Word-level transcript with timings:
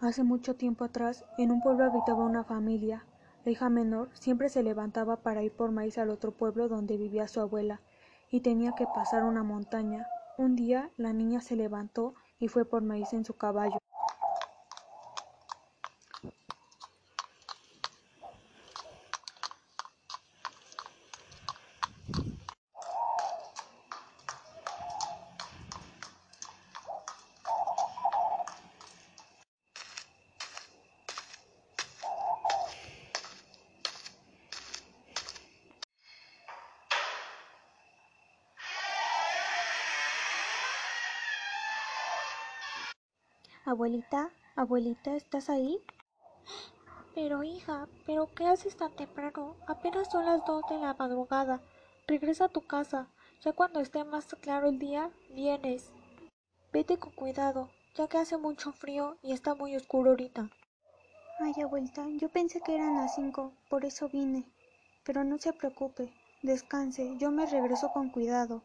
Hace 0.00 0.22
mucho 0.22 0.54
tiempo 0.54 0.84
atrás, 0.84 1.24
en 1.38 1.50
un 1.50 1.60
pueblo 1.60 1.84
habitaba 1.84 2.24
una 2.24 2.44
familia. 2.44 3.04
La 3.44 3.50
hija 3.50 3.68
menor 3.68 4.10
siempre 4.12 4.48
se 4.48 4.62
levantaba 4.62 5.16
para 5.16 5.42
ir 5.42 5.50
por 5.50 5.72
maíz 5.72 5.98
al 5.98 6.10
otro 6.10 6.30
pueblo 6.30 6.68
donde 6.68 6.96
vivía 6.96 7.26
su 7.26 7.40
abuela, 7.40 7.80
y 8.30 8.40
tenía 8.40 8.72
que 8.76 8.86
pasar 8.86 9.24
una 9.24 9.42
montaña. 9.42 10.06
Un 10.36 10.54
día 10.54 10.90
la 10.96 11.12
niña 11.12 11.40
se 11.40 11.56
levantó 11.56 12.14
y 12.38 12.46
fue 12.46 12.64
por 12.64 12.82
maíz 12.82 13.12
en 13.12 13.24
su 13.24 13.34
caballo. 13.34 13.78
Abuelita, 43.68 44.30
abuelita, 44.56 45.14
¿estás 45.14 45.50
ahí? 45.50 45.78
Pero 47.14 47.42
hija, 47.42 47.86
¿pero 48.06 48.26
qué 48.34 48.46
haces 48.46 48.78
tan 48.78 48.96
temprano? 48.96 49.56
Apenas 49.66 50.10
son 50.10 50.24
las 50.24 50.42
dos 50.46 50.62
de 50.70 50.78
la 50.78 50.94
madrugada. 50.94 51.60
Regresa 52.06 52.46
a 52.46 52.48
tu 52.48 52.62
casa. 52.62 53.08
Ya 53.42 53.52
cuando 53.52 53.80
esté 53.80 54.04
más 54.04 54.24
claro 54.40 54.70
el 54.70 54.78
día, 54.78 55.10
vienes. 55.34 55.92
Vete 56.72 56.96
con 56.96 57.12
cuidado, 57.12 57.68
ya 57.94 58.08
que 58.08 58.16
hace 58.16 58.38
mucho 58.38 58.72
frío 58.72 59.18
y 59.22 59.32
está 59.32 59.54
muy 59.54 59.76
oscuro 59.76 60.12
ahorita. 60.12 60.48
Ay, 61.38 61.52
abuelita, 61.62 62.06
yo 62.16 62.30
pensé 62.30 62.62
que 62.62 62.74
eran 62.74 62.96
las 62.96 63.16
cinco, 63.16 63.52
por 63.68 63.84
eso 63.84 64.08
vine. 64.08 64.46
Pero 65.04 65.24
no 65.24 65.36
se 65.36 65.52
preocupe, 65.52 66.10
descanse, 66.40 67.18
yo 67.18 67.30
me 67.30 67.44
regreso 67.44 67.92
con 67.92 68.08
cuidado. 68.08 68.62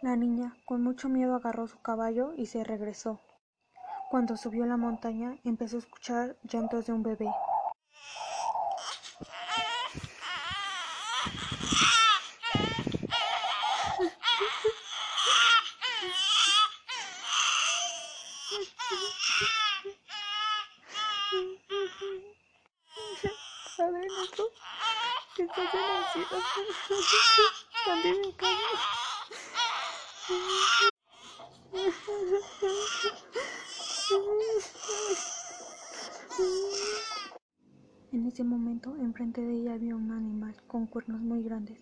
La 0.00 0.16
niña, 0.16 0.56
con 0.64 0.82
mucho 0.82 1.08
miedo, 1.08 1.36
agarró 1.36 1.68
su 1.68 1.80
caballo 1.80 2.34
y 2.36 2.46
se 2.46 2.64
regresó. 2.64 3.20
Cuando 4.12 4.36
subió 4.36 4.66
la 4.66 4.76
montaña, 4.76 5.38
empezó 5.42 5.76
a 5.76 5.78
escuchar 5.78 6.36
llantos 6.42 6.84
de 6.84 6.92
un 6.92 7.02
bebé. 7.02 7.30
En 38.12 38.26
ese 38.26 38.44
momento, 38.44 38.94
enfrente 39.00 39.40
de 39.40 39.54
ella 39.54 39.72
había 39.74 39.96
un 39.96 40.10
animal 40.10 40.54
con 40.66 40.86
cuernos 40.86 41.20
muy 41.20 41.42
grandes. 41.42 41.78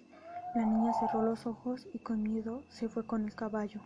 La 0.54 0.64
niña 0.64 0.92
cerró 1.00 1.22
los 1.22 1.46
ojos 1.46 1.86
y 1.92 1.98
con 1.98 2.22
miedo 2.22 2.62
se 2.70 2.88
fue 2.88 3.04
con 3.04 3.24
el 3.24 3.34
caballo. 3.34 3.80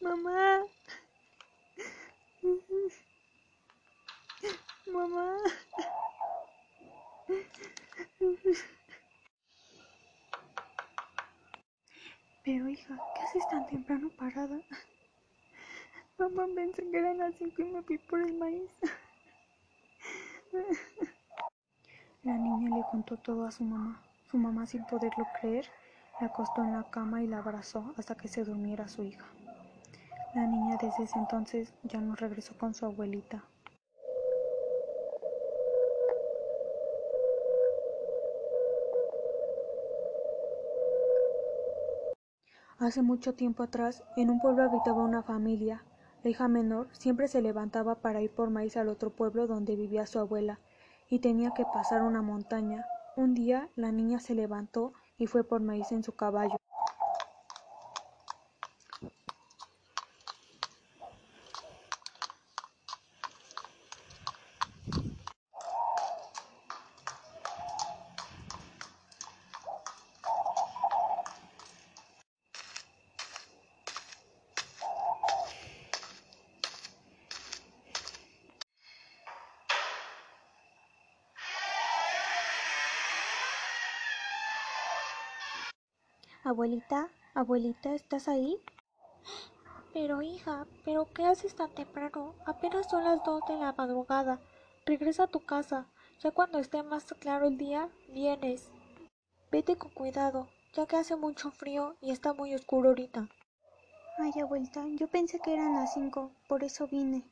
Mamá. 0.00 0.62
Mamá. 4.96 5.36
Pero 12.42 12.68
hija, 12.68 12.98
¿qué 13.14 13.22
haces 13.22 13.46
tan 13.50 13.66
temprano 13.66 14.08
parada? 14.16 14.58
Mamá 16.16 16.46
pensé 16.54 16.90
que 16.90 16.98
eran 16.98 17.18
las 17.18 17.34
cinco 17.34 17.60
y 17.60 17.64
me 17.66 17.82
fui 17.82 17.98
por 17.98 18.20
el 18.20 18.38
maíz. 18.38 18.70
La 22.22 22.38
niña 22.38 22.74
le 22.74 22.82
contó 22.90 23.18
todo 23.18 23.44
a 23.44 23.50
su 23.50 23.64
mamá. 23.64 24.02
Su 24.30 24.38
mamá, 24.38 24.64
sin 24.64 24.86
poderlo 24.86 25.26
creer, 25.38 25.68
la 26.20 26.28
acostó 26.28 26.64
en 26.64 26.72
la 26.72 26.84
cama 26.84 27.22
y 27.22 27.26
la 27.26 27.38
abrazó 27.38 27.92
hasta 27.98 28.14
que 28.14 28.28
se 28.28 28.44
durmiera 28.44 28.88
su 28.88 29.02
hija. 29.04 29.26
La 30.34 30.46
niña 30.46 30.78
desde 30.80 31.04
ese 31.04 31.18
entonces 31.18 31.74
ya 31.82 32.00
no 32.00 32.14
regresó 32.14 32.56
con 32.56 32.72
su 32.72 32.86
abuelita. 32.86 33.44
Hace 42.78 43.00
mucho 43.00 43.32
tiempo 43.32 43.62
atrás, 43.62 44.04
en 44.18 44.28
un 44.28 44.38
pueblo 44.38 44.62
habitaba 44.62 45.02
una 45.02 45.22
familia. 45.22 45.82
La 46.22 46.28
hija 46.28 46.46
menor 46.46 46.88
siempre 46.92 47.26
se 47.26 47.40
levantaba 47.40 47.94
para 48.02 48.20
ir 48.20 48.30
por 48.30 48.50
maíz 48.50 48.76
al 48.76 48.88
otro 48.88 49.08
pueblo 49.08 49.46
donde 49.46 49.76
vivía 49.76 50.06
su 50.06 50.18
abuela, 50.18 50.60
y 51.08 51.20
tenía 51.20 51.52
que 51.52 51.64
pasar 51.64 52.02
una 52.02 52.20
montaña. 52.20 52.84
Un 53.16 53.32
día 53.32 53.70
la 53.76 53.92
niña 53.92 54.18
se 54.18 54.34
levantó 54.34 54.92
y 55.16 55.26
fue 55.26 55.42
por 55.42 55.62
maíz 55.62 55.90
en 55.90 56.02
su 56.02 56.12
caballo. 56.12 56.60
Abuelita, 86.46 87.08
abuelita, 87.34 87.92
¿estás 87.92 88.28
ahí? 88.28 88.62
Pero 89.92 90.22
hija, 90.22 90.64
¿pero 90.84 91.08
qué 91.12 91.24
haces 91.24 91.56
tan 91.56 91.74
temprano? 91.74 92.36
Apenas 92.46 92.88
son 92.88 93.02
las 93.02 93.24
dos 93.24 93.42
de 93.48 93.56
la 93.56 93.72
madrugada. 93.72 94.38
Regresa 94.84 95.24
a 95.24 95.26
tu 95.26 95.44
casa. 95.44 95.86
Ya 96.20 96.30
cuando 96.30 96.60
esté 96.60 96.84
más 96.84 97.04
claro 97.18 97.48
el 97.48 97.58
día, 97.58 97.88
vienes. 98.12 98.70
Vete 99.50 99.74
con 99.74 99.90
cuidado, 99.90 100.46
ya 100.72 100.86
que 100.86 100.94
hace 100.94 101.16
mucho 101.16 101.50
frío 101.50 101.96
y 102.00 102.12
está 102.12 102.32
muy 102.32 102.54
oscuro 102.54 102.90
ahorita. 102.90 103.28
Ay, 104.18 104.40
abuelita, 104.40 104.86
yo 104.94 105.08
pensé 105.08 105.40
que 105.40 105.52
eran 105.52 105.74
las 105.74 105.94
cinco, 105.94 106.30
por 106.46 106.62
eso 106.62 106.86
vine. 106.86 107.24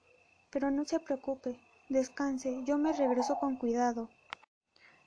Pero 0.51 0.73
no 0.73 0.85
se 0.87 0.99
preocupe, 0.99 1.61
descanse, 1.89 2.65
yo 2.65 2.79
me 2.79 2.93
regreso 2.93 3.39
con 3.39 3.55
cuidado. 3.55 4.09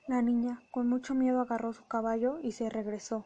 La 0.07 0.22
niña, 0.22 0.62
con 0.72 0.88
mucho 0.88 1.13
miedo, 1.13 1.41
agarró 1.41 1.74
su 1.74 1.85
caballo 1.88 2.39
y 2.41 2.53
se 2.53 2.69
regresó. 2.69 3.25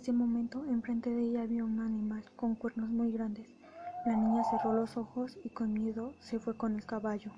ese 0.00 0.12
momento, 0.14 0.64
enfrente 0.64 1.10
de 1.10 1.24
ella 1.24 1.42
había 1.42 1.62
un 1.62 1.78
animal 1.78 2.24
con 2.34 2.54
cuernos 2.54 2.88
muy 2.88 3.12
grandes. 3.12 3.46
La 4.06 4.16
niña 4.16 4.42
cerró 4.44 4.72
los 4.72 4.96
ojos 4.96 5.36
y 5.44 5.50
con 5.50 5.74
miedo 5.74 6.14
se 6.20 6.38
fue 6.40 6.56
con 6.56 6.74
el 6.74 6.86
caballo. 6.86 7.30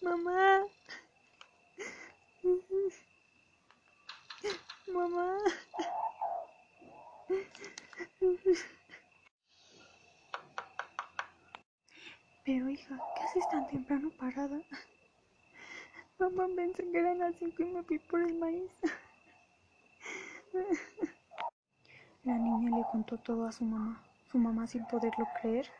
Mamá. 0.00 0.64
Mamá. 4.86 5.36
Pero 12.44 12.70
hija, 12.70 12.98
¿qué 13.16 13.22
haces 13.22 13.48
tan 13.48 13.66
temprano 13.68 14.10
parada? 14.18 14.60
Mamá 16.18 16.46
pensé 16.54 16.90
que 16.90 16.98
eran 16.98 17.18
las 17.18 17.34
cinco 17.36 17.62
y 17.62 17.66
me 17.66 17.82
fui 17.82 17.98
por 17.98 18.22
el 18.22 18.38
maíz. 18.38 18.70
La 22.24 22.38
niña 22.38 22.76
le 22.76 22.84
contó 22.90 23.18
todo 23.18 23.46
a 23.46 23.52
su 23.52 23.64
mamá. 23.64 24.02
Su 24.30 24.38
mamá, 24.38 24.66
sin 24.66 24.86
poderlo 24.86 25.26
creer, 25.40 25.70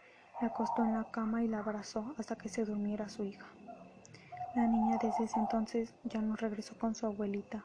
la 0.40 0.48
acostó 0.48 0.84
en 0.84 0.92
la 0.92 1.04
cama 1.10 1.42
y 1.42 1.48
la 1.48 1.60
abrazó 1.60 2.14
hasta 2.18 2.36
que 2.36 2.48
se 2.48 2.64
durmiera 2.64 3.08
su 3.08 3.24
hija. 3.24 3.46
La 4.54 4.66
niña 4.66 4.98
desde 5.00 5.24
ese 5.24 5.38
entonces 5.38 5.94
ya 6.04 6.20
no 6.20 6.36
regresó 6.36 6.78
con 6.78 6.94
su 6.94 7.06
abuelita. 7.06 7.64